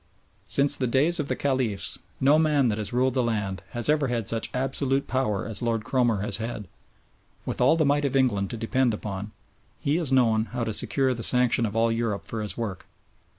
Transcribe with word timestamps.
Since 0.47 0.75
the 0.77 0.87
days 0.87 1.19
of 1.19 1.27
the 1.27 1.35
Caliphs 1.35 1.99
no 2.19 2.39
man 2.39 2.69
that 2.69 2.79
has 2.79 2.91
ruled 2.91 3.13
the 3.13 3.21
land 3.21 3.61
has 3.69 3.87
ever 3.87 4.07
had 4.07 4.27
such 4.27 4.49
absolute 4.51 5.05
power 5.05 5.45
as 5.45 5.61
Lord 5.61 5.83
Cromer 5.83 6.21
has 6.21 6.37
had. 6.37 6.67
With 7.45 7.61
all 7.61 7.75
the 7.75 7.85
might 7.85 8.03
of 8.05 8.15
England 8.15 8.49
to 8.49 8.57
depend 8.57 8.95
upon, 8.95 9.29
he 9.79 9.97
has 9.97 10.11
known 10.11 10.45
how 10.45 10.63
to 10.63 10.73
secure 10.73 11.13
the 11.13 11.21
sanction 11.21 11.67
of 11.67 11.75
all 11.75 11.91
Europe 11.91 12.25
for 12.25 12.41
his 12.41 12.57
work. 12.57 12.87